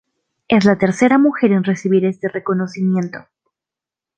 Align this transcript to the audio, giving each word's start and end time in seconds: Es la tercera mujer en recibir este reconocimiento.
Es 0.47 0.65
la 0.65 0.79
tercera 0.79 1.19
mujer 1.19 1.51
en 1.51 1.63
recibir 1.63 2.05
este 2.05 2.27
reconocimiento. 2.27 3.27